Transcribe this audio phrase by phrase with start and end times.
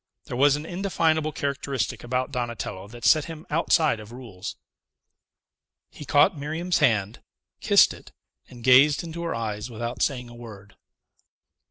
[0.25, 4.55] There was an indefinable characteristic about Donatello that set him outside of rules.
[5.91, 7.21] He caught Miriam's hand,
[7.59, 8.11] kissed it,
[8.49, 10.75] and gazed into her eyes without saying a word.